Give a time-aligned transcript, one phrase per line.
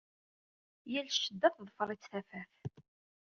[0.91, 2.49] Yal ccedda teḍfer-itt tafat.